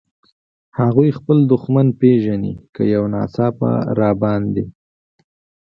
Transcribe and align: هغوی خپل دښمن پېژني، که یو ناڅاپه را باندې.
هغوی 0.79 1.09
خپل 1.17 1.37
دښمن 1.51 1.87
پېژني، 1.99 2.53
که 2.75 2.81
یو 2.93 3.03
ناڅاپه 3.13 3.71
را 3.97 4.11
باندې. 4.21 4.63